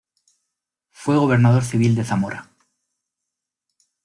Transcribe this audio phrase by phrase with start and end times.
[0.89, 2.49] Fue gobernador civil de Zamora.